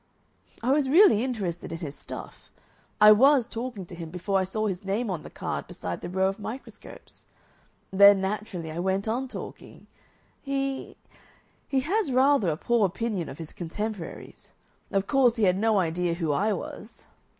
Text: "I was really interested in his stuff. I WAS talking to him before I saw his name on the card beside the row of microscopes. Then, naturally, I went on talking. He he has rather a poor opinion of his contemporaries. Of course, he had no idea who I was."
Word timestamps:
"I 0.63 0.71
was 0.71 0.89
really 0.89 1.23
interested 1.23 1.71
in 1.71 1.77
his 1.77 1.93
stuff. 1.95 2.49
I 2.99 3.11
WAS 3.11 3.45
talking 3.45 3.85
to 3.85 3.93
him 3.93 4.09
before 4.09 4.39
I 4.39 4.45
saw 4.45 4.65
his 4.65 4.83
name 4.83 5.11
on 5.11 5.21
the 5.21 5.29
card 5.29 5.67
beside 5.67 6.01
the 6.01 6.09
row 6.09 6.27
of 6.27 6.39
microscopes. 6.39 7.27
Then, 7.91 8.19
naturally, 8.19 8.71
I 8.71 8.79
went 8.79 9.07
on 9.07 9.27
talking. 9.27 9.85
He 10.41 10.97
he 11.67 11.81
has 11.81 12.11
rather 12.11 12.49
a 12.49 12.57
poor 12.57 12.87
opinion 12.87 13.29
of 13.29 13.37
his 13.37 13.53
contemporaries. 13.53 14.53
Of 14.89 15.05
course, 15.05 15.35
he 15.35 15.43
had 15.43 15.59
no 15.59 15.77
idea 15.77 16.15
who 16.15 16.31
I 16.31 16.51
was." 16.51 17.05